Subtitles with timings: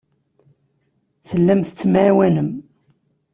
[1.29, 2.51] Tellam tettemɛawanem.